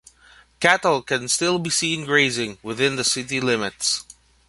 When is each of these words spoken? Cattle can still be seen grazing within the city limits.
Cattle 0.59 1.03
can 1.03 1.27
still 1.27 1.59
be 1.59 1.69
seen 1.69 2.05
grazing 2.05 2.57
within 2.63 2.95
the 2.95 3.03
city 3.03 3.39
limits. 3.39 4.03